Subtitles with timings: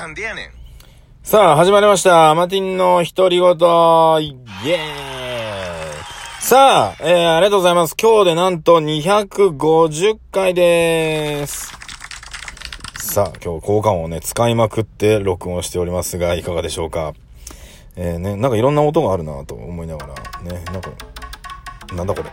[0.00, 0.50] なんでやねん。
[1.22, 2.30] さあ、始まりました。
[2.30, 4.80] アマティンの独り言、イエー
[6.40, 7.94] イさあ、えー、ありがとうございます。
[8.00, 11.74] 今日でなんと250回でーす。
[12.98, 17.12] さあ、今日効果音をね、使いまくって録音しておりますが、いかがでしょうか。
[17.96, 20.92] えー、ね、なんかいろんな音があるなと思いながら、ね、なんか、
[21.94, 22.30] なんだこれ。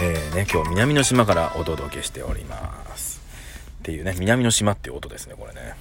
[0.00, 0.06] うん。
[0.06, 3.09] えー、ね、今日南の島からお届けしております。
[3.80, 5.74] っていうね、南の島っていう音ですね、これね。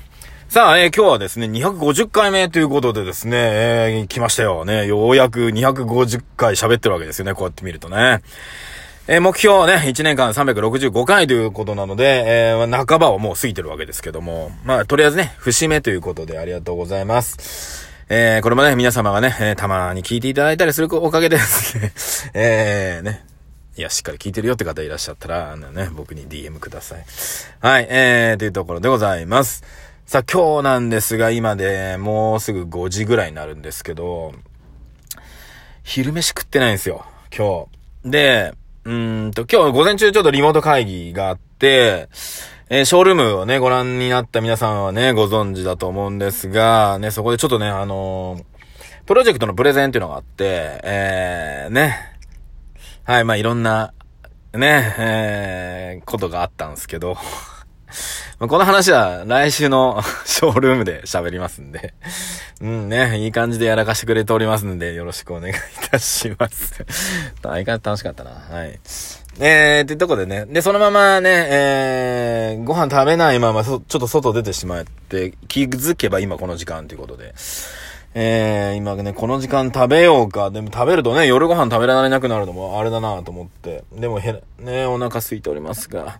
[0.47, 4.87] さあ、えー今日はですね、250回目ということでですね、えー来ましたよね。
[4.87, 8.21] ようやく250回喋ってるわけですよね、こうやって見るとね。
[9.07, 17.89] えー目標はね、1年間365回ということなので、えー半ばをもう過ぎてるわけですけども、まあ、とりあえずね、節目ということでありがとうございます。
[18.07, 21.91] えーこれもね、皆様がね、えーたまに聞いていただいたりするおかげでですね、
[22.33, 23.23] えーね、
[23.77, 27.05] いや、しっかり聞いてるよって方いらっしゃったら、あのね、僕に DM ください。
[27.59, 29.63] はい、えー、というところでございます。
[30.05, 34.33] さあ、今日なんですが、今で、もうすぐ5時ぐらいになるんですけど、
[35.83, 37.67] 昼飯食ってないんですよ、今
[38.03, 38.11] 日。
[38.11, 38.53] で、
[38.85, 42.09] うんと、今日午前中ちょっとリモート会議があって、
[42.69, 48.59] えーショールームをね、ご覧になった皆さんはね、ご存知だと思うんですが、ね、そこでちょっとね、あのー
[49.09, 52.18] プロジェクトのプレゼンっていうのがあって、えー、ね、
[53.09, 53.95] はい、まあいろんな、
[54.53, 57.17] ね、えー、ことがあったんですけど、
[58.37, 61.95] この話は来週の ショールームで喋りますんで、
[62.61, 65.55] うんね、いい感じでやらかしてくれておりますんで、よろしくお願いい
[65.89, 66.85] たします。
[67.41, 68.29] 相変わらず楽しかったな。
[68.29, 68.79] はい。
[69.39, 77.33] えー、ってとこでね、で、そのままね、えー、ご飯食べないまま、ちょっと外出てしまって、気づけば今この時間ということで、
[78.21, 80.51] えー、今ね、この時間食べようか。
[80.51, 83.85] でも食べるとね、夜ご飯食べられなくなるのもあれだなと思って。
[83.93, 86.19] でもへ、ね、お腹空いておりますが。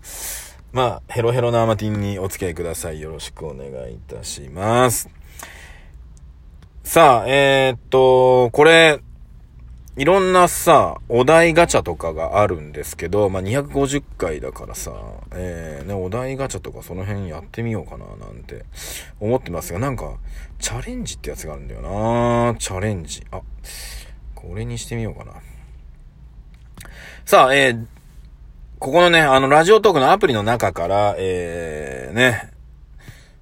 [0.71, 3.01] まあ、ヘロヘロなアマティンにお付き合いください。
[3.01, 5.09] よろしくお願いいたします。
[6.85, 9.01] さあ、えー、っと、これ、
[9.99, 14.93] いろんなさ、お題ガチャとかがあるんですけど、まあ、250回だからさ、
[15.33, 18.63] えー、ね、お題ガチャとかその辺やってみようかななんて
[19.19, 20.15] 思ってますが、なんか、
[20.57, 23.25] チャレンジってやつがあるんだよなチャレンジ。
[23.31, 23.41] あ、
[24.35, 25.33] これにしてみようかな。
[27.25, 27.85] さあ、えー、
[28.79, 32.53] ここのね、あの、ラジオトークのアプリの中から、えー、ね、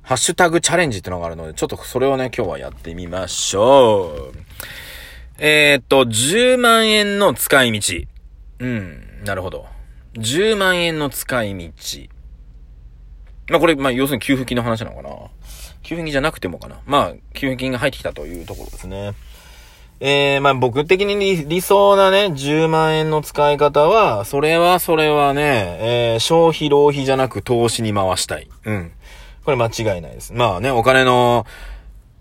[0.01, 4.86] ハッシュタグチャレンジってのがあるので、ちょっとそれをね、今日はやってみましょう。
[5.39, 7.93] えー、っと、10万円の使い道。
[8.59, 9.65] うん、なるほど。
[10.15, 11.71] 10万円の使い道。
[13.49, 15.09] まあ、これ、まあ、要するに給付金の話なのかな。
[15.83, 16.79] 給付金じゃなくてもかな。
[16.85, 19.13] まあ、給付金が入ってきたというところですね。
[19.99, 28.47] えー、まあ僕的に理想なね、10万円の使い方は、それはそれはね、えー、消費浪費じゃなく投資に回したい。
[28.65, 28.91] うん。
[29.43, 30.33] これ間違いないです。
[30.33, 31.47] まあね、お金の、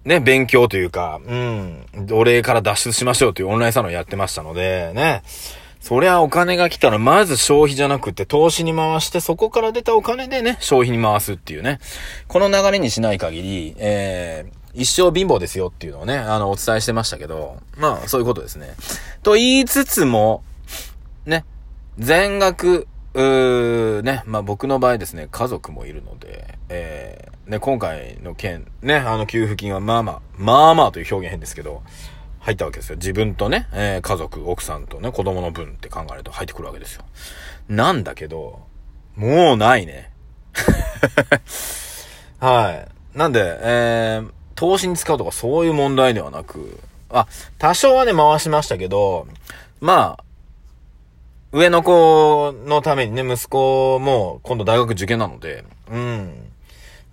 [0.06, 5.22] ね、勉強というか、うん、お礼から脱出しましょうというオンラインサロンやってましたので、ね。
[5.80, 11.80] そりゃお金が来たら、まず消費じゃなくて投資に回して、そこから出たお金でね、消費に回すっていうね。
[12.28, 18.74] この流れにしない限り、えー、一生貧乏ですよっていうのをね、あの、お伝えしてましたけど、まあ、そういうことですね。
[19.24, 20.44] と言いつつも、
[21.24, 21.44] ね、
[21.98, 22.86] 全額、
[23.16, 31.82] うーね、まあ僕の場合ですね、家族もいるので、えー、ね、今回の件、ね、あの給付金はまあまあ、まあまあという表現変ですけど、
[32.40, 32.96] 入ったわけですよ。
[32.96, 37.06] 自分とね、えー家族、奥さんとね、子供の分って考えると入ってくるわけですよ。
[37.70, 38.60] なんだけど、
[39.16, 40.12] もうないね。
[42.38, 43.18] はい。
[43.18, 49.26] なんで、えー、投資に使うとかそういう問題ではなく、あ、多少はね、回しましたけど、
[49.80, 50.24] まあ、
[51.56, 56.52] 上の子のためにね、息子も今度大学受験なので、うん。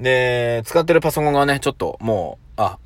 [0.02, 2.78] で、使ってるパソコンがね、ちょっともう、あ、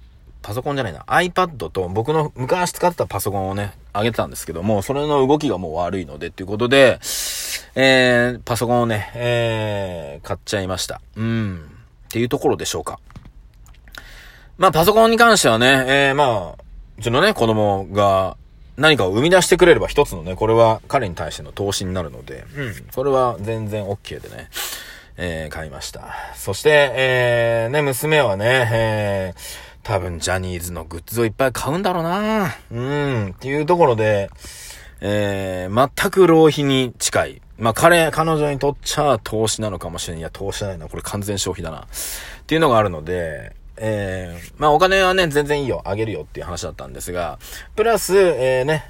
[0.44, 7.00] パソコンじゃないな、iPad と僕の昔使ってたパソコンをね、あげてたんですけども、それの動きがもう悪いのでっていうことで、
[7.74, 11.02] えー、パソコンをね、えー、買っちゃいました。
[11.16, 11.72] うん。
[12.06, 13.00] っていうところでしょうか。
[14.60, 16.64] まあ、パソコンに関してはね、えー、まあ、
[17.00, 18.38] うちのね、子供が
[18.78, 22.74] 何かを生み出してくれれば一つのね、これは彼に対しての投資になるので、うん。
[22.92, 24.50] それは全然 OK でね、
[25.18, 26.14] えー、買いました。
[26.36, 29.40] そして、えー、ね、娘はね、えー、
[29.82, 33.28] 多分ジャニーズのグッズをいっぱい買うんだろうなうん。
[33.30, 34.30] っていうところで、
[35.02, 37.42] えー、全く浪費に近い。
[37.58, 40.20] まあ、彼、彼女にとっちゃ投資なのかもしれない。
[40.20, 40.88] いや、投資じゃないな。
[40.88, 41.80] これ完全消費だな。
[41.80, 41.86] っ
[42.46, 45.82] ていうのがあるので、えー、まあ、お金はね、全然いいよ。
[45.86, 47.40] あげるよっていう話だったんですが、
[47.76, 48.84] プラス、えー、ね、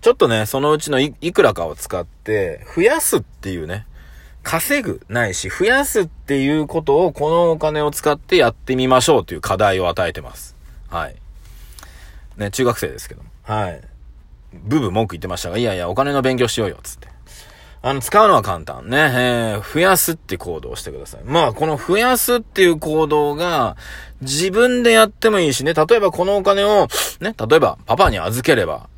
[0.00, 3.86] ちょっとね、そのうちのいくらかを使って、増やすっていうね、
[4.42, 10.54] 稼ぐないし、増やすっていうことをこのお金を使ってやってみましょうという課題を与えてます。
[10.88, 11.16] はい。
[12.36, 13.28] ね、中学生ですけども。
[13.42, 13.80] はい。
[14.52, 17.08] ブブ文句言ってましたが、いやいや、お金の勉強しようよ、つって。
[17.82, 18.96] あの、使うのは簡単ね。
[18.98, 21.20] えー、増やすって行動をしてください。
[21.24, 23.76] まあ、この増やすっていう行動が、
[24.22, 25.74] 自分でやってもいいしね。
[25.74, 26.88] 例えばこのお金を、
[27.20, 28.88] ね、例えばパパに預ければ、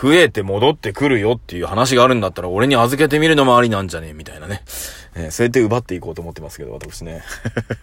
[0.00, 4.62] 増えて戻ってくるよっていう話があるんだったら、俺に預けてみるのもありなんじゃねえみたいなね。
[5.14, 7.22] えー、そうやって奪っていこうと思ってますけど、私ね。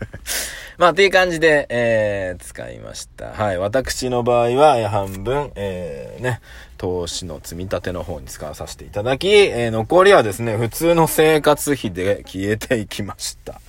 [0.80, 3.34] まあ、っていう感じで、えー、使いました。
[3.34, 3.58] はい。
[3.58, 6.42] 私の場合は、半分、えー、ね、
[6.78, 13.62] 投資の積み立ての方に使わさせていただき、えー、残りはですね、普通の生活費で消えていきました。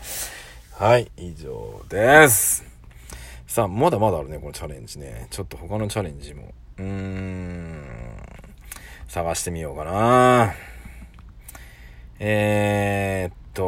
[0.73, 2.65] はい、以上です。
[3.47, 5.27] さあ、まだまだあるね、このチャレンジね。
[5.31, 6.55] ちょっと他のチャレンジも。
[6.79, 8.08] うーん。
[9.09, 10.55] 探してみようかな。
[12.21, 13.63] えー、っと、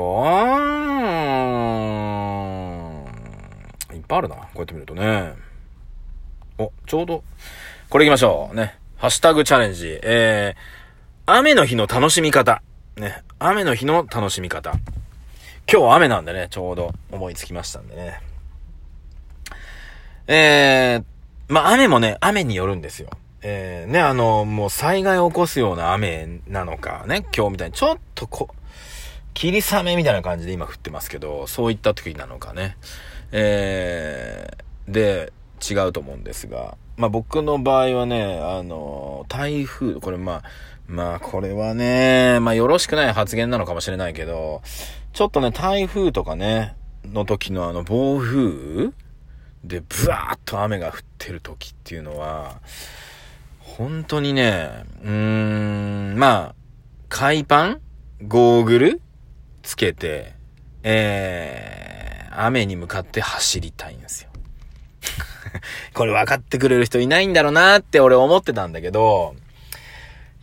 [3.94, 4.36] いっぱいあるな。
[4.36, 5.32] こうやって見るとね。
[6.58, 7.24] お、ちょうど、
[7.88, 8.56] これ行きましょう。
[8.56, 8.78] ね。
[8.98, 9.98] ハッシュタグチャレンジ。
[10.02, 12.62] えー、雨の日の楽しみ方。
[12.96, 13.22] ね。
[13.38, 14.74] 雨の日の楽しみ方。
[15.72, 18.20] 今日雨なんでね、ちょうど思いつきましたんでね。
[20.26, 21.04] えー、
[21.48, 23.08] まあ、雨もね、雨によるんですよ。
[23.42, 28.54] えー、ね、あの、もう災害を起こすような雨なのか、ね、今日みたいにちょっとこう、
[29.32, 32.76] 霧雨みたいな感じで今降ってますけど、そういった時なのかね。
[33.32, 35.32] えー、で、
[35.68, 40.42] 違うと思うんですが、まあ僕の場合はね、あの、台風、これまあ、
[40.86, 44.62] まあこれはね、まあよろしくない発言なのかもしれないけど、
[45.12, 48.90] ちょっとね、台風とかね、の時のあの暴風
[49.64, 52.60] でブワーッと雨が降ってる時っていうのは、
[53.80, 56.54] 本当にね、うーん、まあ、
[57.08, 57.80] 海パン
[58.28, 59.00] ゴーグル
[59.62, 60.34] つけて、
[60.82, 64.28] えー、雨に向かって走りたいんですよ。
[65.94, 69.34] これ分かってくれる人いないんだろうなって俺思ってたんだけど、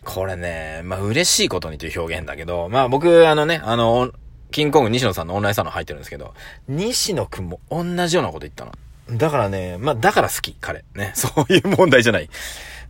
[0.02, 4.10] これね、まあ嬉しいことにという表現だけど、まあ僕あのね、あの、
[4.50, 6.34] キングコング西野さんのオンラインサロン入ってるんですけど、
[6.66, 8.72] 西野くんも同じようなこと言ったの。
[9.16, 10.84] だからね、まあだから好き、彼。
[10.96, 12.28] ね、 そういう問題じゃない。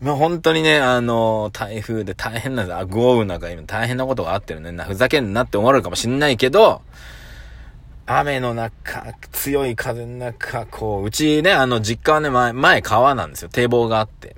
[0.00, 4.70] まあ本当にね、あの、台風で大変な、豪雨なんか今大変なことがあってるね。
[4.70, 6.82] な、ふざけんなって思われるかもしんないけど、
[8.06, 13.48] 雨の中、強い風の中、こう、うちね、あの、実家はね、前、前川なんですよ。
[13.50, 14.36] 堤防があって。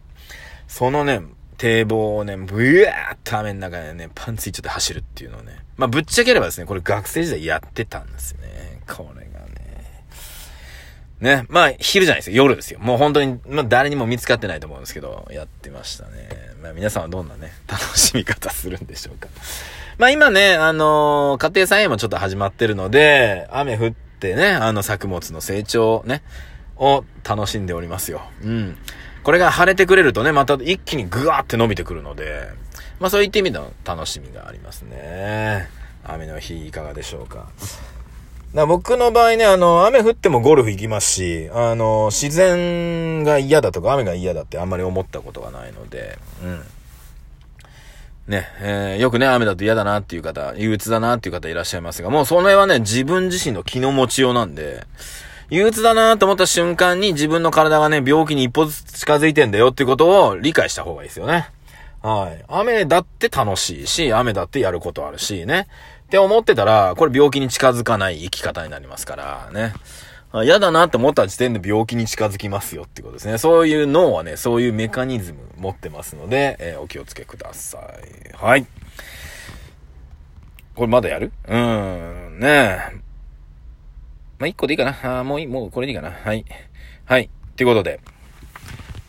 [0.67, 1.23] そのね、
[1.57, 5.59] 堤防をね、ブワーっと雨の中でね、パンツいっちゃって走るっていうのをね。
[5.77, 8.81] まあ、ぶっちゃければですね、これ学生時代やってたんですよね。
[8.89, 9.20] これがね。
[11.21, 11.47] ね。
[11.49, 12.37] まあ、昼じゃないですよ。
[12.37, 12.81] 夜ですよ。
[12.81, 16.29] もう本当に、まあ、誰にも見つかってないと思うんですけど、やってましたね。
[16.63, 19.29] まあ、皆さんはどんなね、楽しみ方するんでしょうか。
[20.01, 26.23] まあ今ね、あのー、家庭菜園もちょっと始まってるので、雨降ってね、あの作物の成長ね、
[26.79, 28.23] を楽しんでおりますよ。
[28.43, 28.79] うん。
[29.23, 32.49] これが晴れてくれるとね、また一気にグワーって伸びてくるので、
[32.99, 35.69] まあそういった意味の楽しみがありますね。
[36.03, 37.51] 雨の日いかがでしょうか。
[38.55, 46.63] だ僕の場合ね、あの、雨降ってもゴルフ行きますし、あの、自然が嫌だとか雨が嫌だってあんまり思ったことがないので、うん。
[48.27, 54.85] ね、えー、よくね、雨だと嫌だなっていう方、憂鬱だなっていう方いらっしゃいますが、もうその辺はね、自分自身の気の持ちようなんで、
[55.49, 61.51] 憂鬱だなと思った瞬間に自分の体がね、病気に一歩ずつ近づいてんだよっていうことを理解した方がいいですよね。
[62.03, 62.45] はい。
[62.49, 65.67] 雨だって楽しいし、雨だってやることあるし、ね。
[66.11, 69.73] って思ってたら、これ病気に近づかない生き方になりますから、ね。
[70.45, 73.39] 嫌だなって思った時点で病気に近づきますよってことですね。
[73.39, 78.45] そういう脳はね、そういうメカニズム持ってますので、えー、お気をつけください。
[78.45, 78.67] はい。
[80.75, 81.31] これまだやる？
[81.47, 82.79] うーん、ねえ。
[84.41, 85.21] まあ、一個でいいかな。
[85.21, 86.11] あもういい、もうこれでいいかな。
[86.11, 86.45] はい。
[87.05, 87.23] はい。
[87.23, 88.01] っていうことで、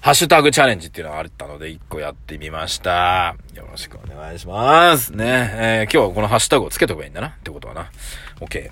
[0.01, 3.36] ハッシュタグチャレンジっていうのがあったので、一個やってみました。
[3.53, 5.13] よろしくお願いします。
[5.13, 7.27] ねえー、今日はこのハッシュタグをつけとけばいいんだな。
[7.27, 7.91] ってことはな。
[8.39, 8.72] OK。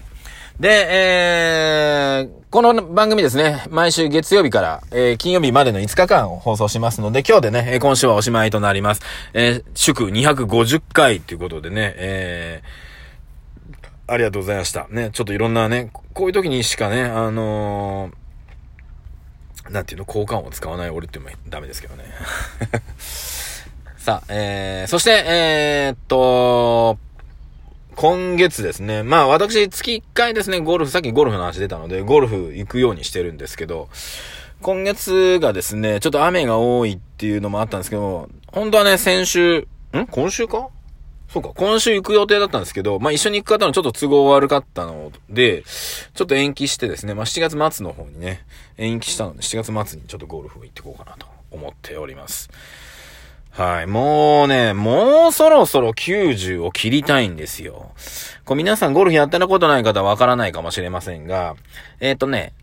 [0.60, 9.02] で、えー、この番組ですね、毎週月曜日から、えー、金曜日までの5日間を放送しますので、今日でね、今週はおしまいとなります。
[9.36, 14.88] えー、祝250回ということでね、えー、ありがとうございました。
[14.90, 18.19] ね、ちょっといろんなね、こういう時にしかね、あのー、
[19.70, 22.06] なんていうの、交換を使わない俺ってもダメですけどね。
[23.98, 26.98] さあ、えー、そして、えー、っと、
[27.96, 29.04] 今月ですね。
[29.04, 33.90] まあ私月1回ですね、ゴルフ、さっきゴルフの話出たので、ゴルフ行くようにしてるんですけど、
[34.62, 40.08] 今月がですね、ちょっと雨が多いっていうのもあったんですけど、本当はね、先週、ん？
[40.08, 40.70] 今週か？
[41.32, 48.46] そうか、今週行く予定だったんですけど、まあ、一緒に行く方のちょっと都合悪かったので、ちょっと延期してですね、まあ、7月末の方にね、
[48.78, 52.50] 延期したので、7月末にちょっとゴルフを行ってこうかなと思っております。
[53.52, 53.88] はい。
[53.88, 57.92] もうね、もうそろそろ90を切りたいんですよ。
[58.46, 61.56] こう皆さんゴルフやったことない方はわからないかもしれませんが、
[62.00, 62.54] えっ、ー、とね、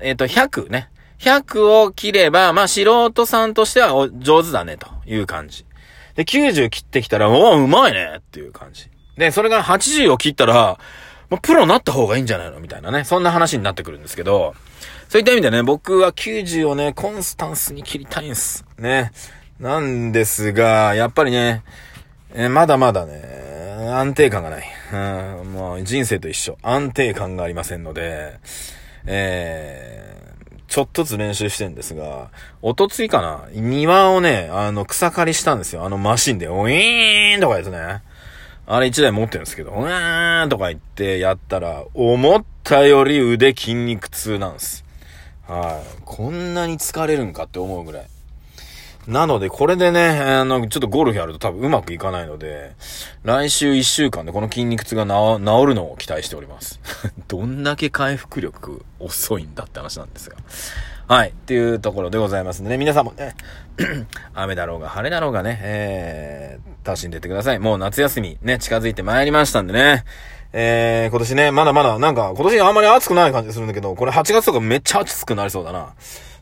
[0.00, 0.90] えっ、ー、と、100ね。
[1.20, 5.64] 100を切れば、まあ素人さんとしては上手だねという感じ。
[6.20, 8.90] で、90切ってきたら、お、うまいねっていう感じ。
[9.16, 10.78] で、それが80を切ったら、
[11.30, 12.60] もうプロになった方がいいんじゃないの？
[12.60, 13.04] みたいなね。
[13.04, 14.54] そんな話になってくるんですけど、
[15.08, 18.66] そういった意味でね、僕は90をね、コンスタンスに切りたいんです。
[18.78, 19.12] ね。
[19.58, 21.62] なんですが、やっぱりね、
[22.34, 24.64] えまだまだね、安定感がない。
[24.92, 24.96] う
[25.42, 26.58] ん、もう人生と一緒。
[26.60, 28.38] 安定感がありませんので、
[29.06, 30.19] えー、
[30.70, 32.30] ちょっとずつ練習してんですが、
[32.62, 35.84] おとついかな庭をね、あの、草刈りしたんですよ。
[35.84, 38.02] あのマシンで、ウィーンとかですね。
[38.66, 44.84] あれ一台持ってるんですけど、うーんとか言ってやったら、思ったより腕筋肉痛なんです。
[45.48, 46.02] はい。
[46.04, 48.06] こんなに疲れるんかって思うぐらい。
[49.06, 52.72] なので、これでね、あの、ちょっとゴルフやると多分うまくいかないので、
[53.24, 55.10] 来週1週間でこの筋肉痛が治
[55.68, 56.80] るのを期待しております。
[57.28, 60.36] どんだけ回復力遅いんだって話なんですが。
[61.08, 61.30] はい。
[61.30, 63.34] っていうところでございますんでね、皆さんもね、
[64.34, 67.58] 雨だろうが晴れだろうがね、えー、楽しんでってください。
[67.58, 70.04] もう夏休みね、近づいてまいりましたんでね、
[70.52, 75.94] えー、今年ね、まだまだ、なんか、今年あんまり暑くない感じするんだけど、これ8月とかめっちゃ暑くなりそうだな。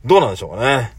[0.04, 0.92] どうなんでしょうかね。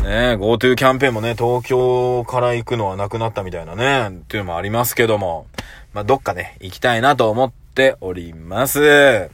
[0.00, 5.46] ね GoTo キャンペーンもね、東京から行くのはなくなったみたいなね、っていうのもありますけども、
[5.92, 9.30] まあ、どっかね、行きたいなと思っております。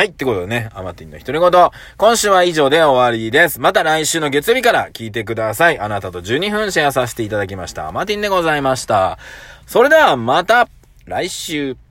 [0.00, 0.08] はい。
[0.08, 1.70] ってことでね、アマティンの独り言。
[1.96, 3.60] 今週は以上で終わりです。
[3.60, 5.78] また来週の月曜日から聞いてください。
[5.78, 7.88] あなたと12分シェアさせていただきました。
[7.88, 9.18] アマティンでございました。
[9.66, 10.68] それではまた
[11.06, 11.89] 来週。